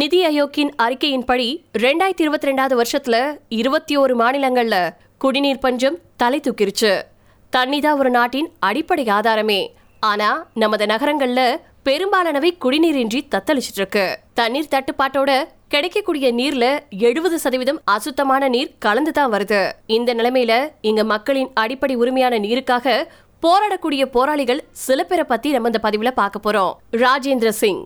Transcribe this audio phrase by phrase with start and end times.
[0.00, 1.46] நிதி ஆயோக்கின் அறிக்கையின்படி
[1.84, 3.16] ரெண்டாயிரத்தி இருபத்தி ரெண்டாவது வருஷத்துல
[3.48, 4.76] இருபத்தி ஒரு மாநிலங்கள்ல
[5.18, 6.90] குடிநீர் பஞ்சம் தலை தூக்கிருச்சு.
[7.50, 9.60] தண்ணி தான் ஒரு நாட்டின் அடிப்படை ஆதாரமே.
[10.00, 11.40] ஆனா நமது நகரங்கள்ல
[11.82, 15.30] பெரும்பாலானவை குடிநீரின்றி தத்தளிச்சிட்டு இருக்கு தண்ணீர் தட்டுப்பாட்டோட
[15.68, 16.64] கிடைக்கக்கூடிய நீர்ல
[17.08, 19.72] எழுபது சதவீதம் அசுத்தமான நீர் கலந்து தான் வருது.
[19.86, 23.02] இந்த நிலைமையில இங்க மக்களின் அடிப்படை உரிமையான நீருக்காக
[23.42, 26.72] போராடக்கூடிய போராளிகள் சில பேரை பத்தி நம்ம இந்த பதிவுல பார்க்க போறோம்.
[27.04, 27.82] ராஜேந்திர சிங்.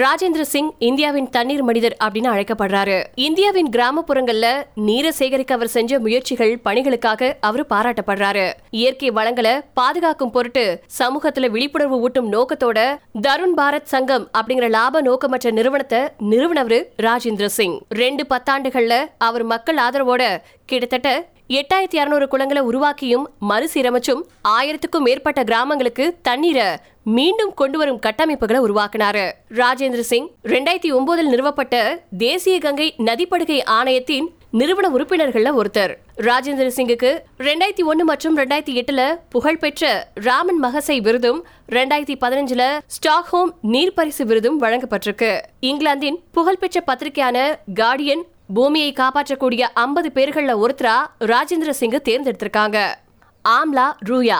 [0.00, 3.04] ராஜேந்திர சிங் இந்தியாவின் தண்ணீர் மனிதர் அப்படின்னு அழைக்கப்படுறாரு.
[3.14, 8.52] இந்தியாவின் கிராமப்புறங்கள்ல நீரை சேகரிக்க அவர் செஞ்ச முயற்சிகள் பணிகளுக்காக அவர் பாராட்டப்படுறாரு.
[8.70, 16.00] இயற்கை வளங்களை பாதுகாக்கும் பொருட்டு சமூகத்துல விழிப்புணர்வு ஊட்டும் நோக்கத்தோட தருண் பாரத் சங்கம் அப்படிங்கிற லாப நோக்கமற்ற நிறுவனத்தை
[16.18, 17.78] நிறுவனவர் ராஜேந்திர சிங்.
[17.88, 26.76] ரெண்டு பத்தாண்டுகள்ல அவர் மக்கள் ஆதரவோட கிட்டத்தட்ட எட்டாயிரத்தி இரநூறு குளங்களை உருவாக்கியும் மறுசீரமைச்சும் ஆயிரத்துக்கும் மேற்பட்ட கிராமங்களுக்கு தண்ணீரை
[27.04, 29.32] மீண்டும் கொண்டு வரும் கட்டமைப்புகளை உருவாக்கினாரு.
[29.48, 35.94] ராஜேந்திர சிங் ரெண்டாயிரத்தி ஒன்பதில் நிறுவப்பட்ட தேசிய கங்கை நதிப்படுகை ஆணையத்தின் நிறுவன உறுப்பினர்கள்ல ஒருத்தர்.
[36.16, 44.24] ராஜேந்திர சிங்குக்கு ரெண்டாயிரத்தி ஒன்னு மற்றும் ரெண்டாயிரத்தி எட்டுல புகழ்பெற்ற ராமன் மகசை விருதும் ரெண்டாயிரத்தி பதினஞ்சுல ஸ்டாக்ஹோம் நீர்ப்பரிசு
[44.24, 45.40] விருதும் வழங்கப்பட்டிருக்கு.
[45.60, 48.22] இங்கிலாந்தின் புகழ்பெற்ற பத்திரிகையான கார்டியன்
[48.54, 52.94] பூமியை காப்பாற்றக்கூடிய ஐம்பது பேர்கள்ல ஒருத்தரா ராஜேந்திர சிங்க தேர்ந்தெடுத்திருக்காங்க.
[53.48, 54.38] ஆம்லா ரூயா.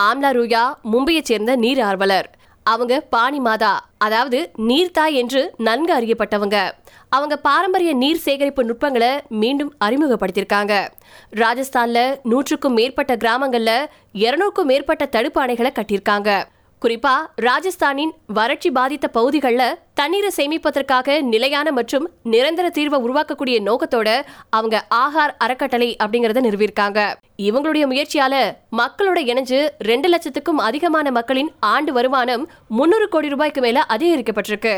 [0.00, 2.38] ஆம்லா ரூயா மும்பையை சேர்ந்த நீர் ஆர்வலர்.
[2.62, 6.70] அவங்க பாணி மாதா அதாவது நீர்த்தாய் என்று நன்கு அறியப்பட்டவங்க.
[7.08, 10.88] அவங்க பாரம்பரிய நீர் சேகரிப்பு நுட்பங்களை மீண்டும் அறிமுகப்படுத்தியிருக்காங்க.
[11.36, 16.44] ராஜஸ்தான்ல நூற்றுக்கும் மேற்பட்ட கிராமங்கள்ல இருநூறுக்கும் மேற்பட்ட தடுப்பு அணைகளை கட்டியிருக்காங்க.
[16.84, 17.14] குறிப்பா
[17.46, 24.08] ராஜஸ்தானின் வறட்சி பாதித்த பகுதிகளில் தண்ணீரை சேமிப்பதற்காக நிலையான மற்றும் நிரந்தர தீர்வை உருவாக்கக்கூடிய நோக்கத்தோட
[24.50, 27.00] அவங்க ஆகார் அறக்கட்டளை அப்படிங்கறத நிறுவியிருக்காங்க.
[27.48, 28.34] இவங்களுடைய முயற்சியால
[28.80, 34.74] மக்களோட இணைஞ்சு ரெண்டு லட்சத்துக்கும் அதிகமான மக்களின் ஆண்டு வருமானம் முன்னூறு கோடி ரூபாய்க்கு மேல அதிகரிக்கப்பட்டிருக்கு.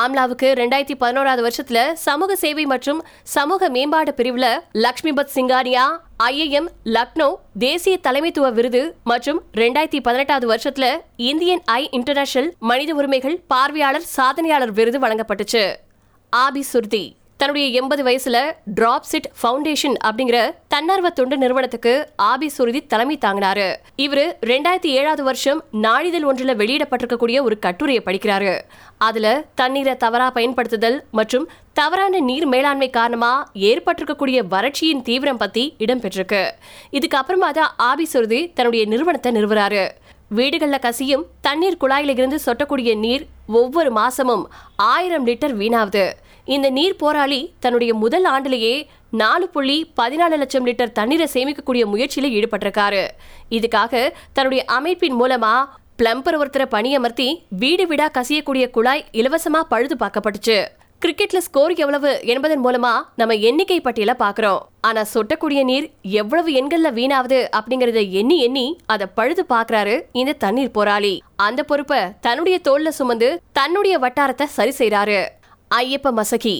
[0.00, 5.84] ஆம்லாவுக்கு ரெண்டாயிரத்தி பதினோராவது வருஷத்துல சமூக சேவை மற்றும் சமூக மேம்பாடு பிரிவுல லக்ஷ்மிபத் சிங்கானியா
[6.22, 14.06] ஐஐஎம் லக்னோ தேசிய தலைமைத்துவ விருது மற்றும் ரெண்டாயிரத்தி பதினெட்டாவது வருஷத்துல இந்தியன் ஐ இன்டர்நேஷனல் மனித உரிமைகள் பார்வையாளர்
[14.16, 15.64] சாதனையாளர் விருது வழங்கப்பட்டுச்சு.
[16.30, 17.04] ஆபி சுர்தி.
[17.42, 18.40] தன்னுடைய எண்பது வயசுல
[18.74, 23.66] டிராப்சிட் ஃபவுண்டேஷன் அப்படிங்கிற தன்னார்வ தொண்டு நிறுவனத்துக்கு ஆபி சுருதி தலைமை தாங்கினாரு.
[24.04, 28.60] இவரு ரெண்டாயிரத்தி ஏழாவது வருஷம் நாளிதழ் ஒன்றில் வெளியிடப்பட்டிருக்கக்கூடிய ஒரு கட்டுரையை படிக்கிறாரு.
[28.98, 36.50] அதுல தண்ணீரை தவறா பயன்படுத்துதல் மற்றும் தவறான நீர் மேலாண்மை காரணமா ஏற்பட்டிருக்கக்கூடிய வறட்சியின் தீவிரம் பத்தி இடம்பெற்றிருக்கு.
[36.90, 39.84] இதுக்கு அப்புறமா தான் ஆபி சுருதி தன்னுடைய நிறுவனத்தை நிறுவுறாரு.
[40.28, 44.44] வீடுகளில் கசியும் தண்ணீர் குழாயிலிருந்து சொட்டக்கூடிய நீர் ஒவ்வொரு மாசமும்
[44.76, 46.04] ஆயிரம் லிட்டர் வீணாவது.
[46.44, 53.02] இந்த நீர் போராளி தன்னுடைய முதல் ஆண்டிலேயே நாலு புள்ளி பதினாலு லட்சம் லிட்டர் தண்ணீரை சேமிக்கக்கூடிய முயற்சியில் ஈடுபட்டிருக்காரு.
[53.50, 55.54] இதுக்காக தன்னுடைய அமைப்பின் மூலமா
[55.96, 60.64] பிளம்பர் ஒருத்தரை பணியமர்த்தி வீடு வீடா கசியக்கூடிய குழாய் இலவசமா பழுது பார்க்கப்பட்டுச்சு.
[61.02, 67.38] கிரிக்கெட்ல ஸ்கோர் எவ்வளவு என்பதன் மூலமா நம்ம எண்ணிக்கை பட்டியல பாக்குறோம் ஆனா சொட்டக்கூடிய நீர் எவ்வளவு எண்கள்ல வீணாவது
[67.58, 71.14] அப்படிங்கறத எண்ணி எண்ணி அதை பழுது பாக்குறாரு இந்த தண்ணீர் போராளி.
[71.36, 75.20] அந்த பொறுப்பை தன்னுடைய தோல்ல சுமந்து தன்னுடைய வட்டாரத்தை சரி செய்யறாரு
[75.76, 76.54] ஐயப்ப மசகி.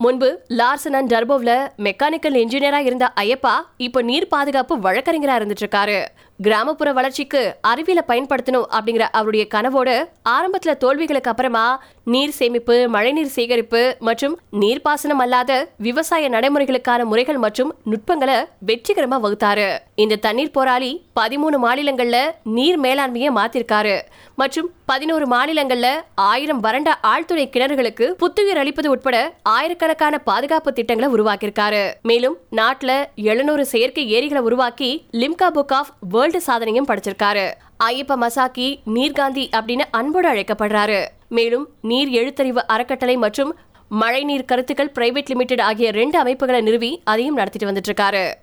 [0.00, 1.52] முன்பு லார்சன் அண்ட் டர்போவ்ல
[1.86, 5.98] மெக்கானிக்கல் இன்ஜினியரா இருந்த ஐயப்பா இப்போ நீர் பாதுகாப்பு வழக்கறிஞரா இருந்துட்டு இருக்காரு.
[6.40, 9.94] கிராமப்புற வளர்ச்சிக்கு அறிவியலை பயன்படுத்தணும் அப்படிங்கிற அவருடைய கனவோடு
[10.28, 18.34] ஆரம்பத்துல தோல்விகளுக்கு அப்புறமா நீர் சேமிப்பு மழைநீர் சேகரிப்பு மற்றும் நீர்ப்பாசனம் அல்லாத விவசாய நடைமுறைகளுக்கான முறைகள் மற்றும் நுட்பங்களை
[18.66, 19.78] வெற்றிகரமா வகுத்தாரு.
[19.94, 24.00] இந்த தண்ணீர் போராளி பதிமூணு மாநிலங்கள்ல நீர் மேலாண்மையை மாத்திருக்காரு.
[24.34, 31.92] மற்றும் பதினோரு மாநிலங்கள்ல ஆயிரம் வறண்ட ஆழ்துறை கிணறுகளுக்கு புத்துயிர் அளிப்பது உட்பட ஆயிரக்கணக்கான பாதுகாப்பு திட்டங்களை உருவாக்கியிருக்காரு.
[32.02, 37.52] மேலும் நாட்டுல எழுநூறு செயற்கை ஏரிகளை உருவாக்கி லிம்கா புக் ஆஃப் வேர்ல்டு சாதனையும் படைச்சிருக்காரு.
[37.84, 41.06] ஐயப்ப மசாக்கி நீர்காந்தி அப்படின்னு அன்போடு அழைக்கப்படுறாரு.
[41.28, 43.56] மேலும் நீர் எழுத்தறிவு அறக்கட்டளை மற்றும்
[43.88, 48.34] மழைநீர் கருத்துக்கள் பிரைவேட் லிமிடெட் ஆகிய ரெண்டு அமைப்புகளை நிறுவி அதையும் நடத்திட்டு வந்துட்டு இருக்காரு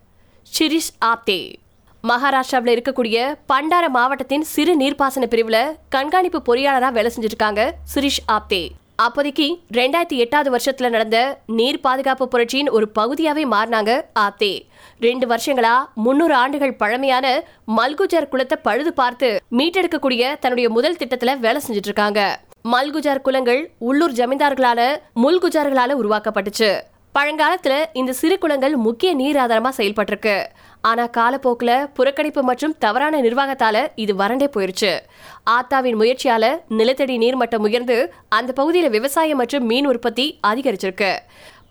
[0.59, 1.55] ஷிரிஷ் ஆப்தே.
[2.07, 8.69] மகாராஷ்டிராவில் இருக்கக்கூடிய பண்டார மாவட்டத்தின் சிறு நீர்ப்பாசன பிரிவுல கண்காணிப்பு பொறியாளரா வேலை செஞ்சிருக்காங்க சிரிஷ் ஆப்தே.
[8.95, 14.59] அப்போதைக்கு ரெண்டாயிரத்தி எட்டாவது வருஷத்துல நடந்த நீர் பாதுகாப்பு புரட்சியின் ஒரு பகுதியாவே மாறினாங்க ஆத்தே.
[14.99, 17.43] ரெண்டு வருஷங்களா முன்னூறு ஆண்டுகள் பழமையான
[17.77, 22.39] மல்குஜர் குளத்தை பழுது பார்த்து மீட்டெடுக்கக்கூடிய தன்னுடைய முதல் திட்டத்துல வேலை செஞ்சுட்டு இருக்காங்க.
[22.71, 26.79] மல்குஜார் குளங்கள் உள்ளூர் ஜமீன்தார்களால முல்குஜார்களால உருவாக்கப்பட்டுச்சு.
[27.15, 30.45] பழங்காலத்துல இந்த சிறு குளங்கள் முக்கிய நீர் ஆதாரமா செயல்பட்டிருக்கு.
[30.81, 34.91] ஆனா காலப்போக்குல புறக்கணிப்பு மற்றும் தவறான நிர்வாகத்தால இது வறண்டே போயிருச்சு.
[35.49, 41.11] ஆத்தாவின் முயற்சியால நிலத்தடி நீர்மட்டம் உயர்ந்து அந்த பகுதியில விவசாயம் மற்றும் மீன் உற்பத்தி அதிகரிச்சிருக்கு.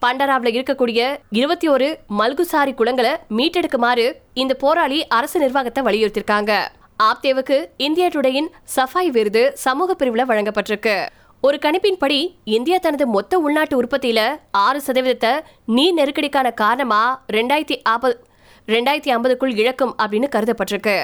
[0.06, 6.55] பண்டராவில் இருக்கக்கூடிய இருபத்தி ஒரு மல்குசாரி குளங்களை மீட்டெடுக்குமாறு இந்த போராளி அரசு நிர்வாகத்தை வலியுறுத்திருக்காங்க.
[7.02, 10.96] ஆப்தேவுக்கு இந்தியா டுடேயின் சஃபாய் விருது சமூக பிரிவுல வழங்கப்பட்டிருக்கு.
[11.44, 14.20] ஒரு கணிப்பின்படி இந்தியா தனது மொத்த உள்நாட்டு உற்பத்தியில
[14.50, 15.32] ஆறு சதவீதத்தை
[15.67, 17.00] நீர் நெருக்கடிக்கான காரணமா
[17.32, 18.14] ரெண்டாயிரத்தி ஐம்பது
[18.69, 20.96] ரெண்டாயிரத்தி ஐம்பதுக்குள் இழக்கும் அப்படின்னு கருதப்பட்டிருக்கு.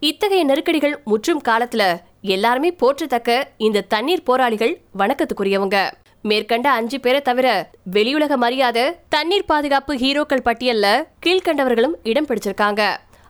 [0.00, 1.82] இத்தகைய நெருக்கடிகள் முற்றும் காலத்துல
[2.34, 5.78] எல்லாருமே போற்றத்தக்க இந்த தண்ணீர் போராளிகள் வணக்கத்துக்குரியவங்க.
[6.22, 7.48] மேற்கண்ட அஞ்சு பேரை தவிர
[7.92, 10.86] வெளியுலக மரியாதை தண்ணீர் பாதுகாப்பு ஹீரோக்கள் பட்டியல்ல
[11.26, 12.82] கீழ்கண்டவர்களும் இடம் பிடிச்சிருக்காங்க.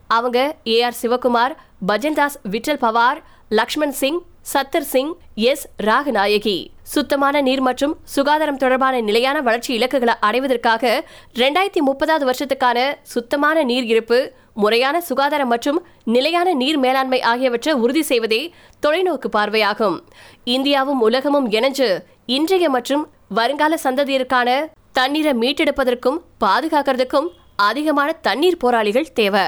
[0.07, 1.55] அவங்க A R Sivakumar
[1.89, 3.21] Bhajandas Vittal Pawar
[3.61, 4.21] Lakshman Singh
[4.53, 5.69] Sattar Singh S.
[5.83, 6.69] Raganayaki.
[6.83, 11.05] சுத்தமான நீர் மற்றும் சுகாதாரம் தொடர்பான நிலையான வளர்ச்சி இலக்குகளை அடைவதற்காக
[11.35, 14.19] ரெண்டாயிரத்தி முப்பதாவது வருஷத்துக்கான சுத்தமான நீர் இருப்பு
[14.55, 18.41] முறையான சுகாதாரம் மற்றும் நிலையான நீர் மேலாண்மை ஆகியவற்றை உறுதி செய்வதே
[18.87, 19.99] தொலைநோக்கு பார்வையாகும்.
[20.45, 24.49] இந்தியாவும் உலகமும் இணைஞ்சு இன்றைய மற்றும் வருங்கால சந்ததியிற்கான
[24.93, 29.47] தண்ணீரை மீட்டெடுப்பதற்கும் பாதுகாக்கிறதுக்கும் அதிகமான தண்ணீர் போராளிகள் தேவை.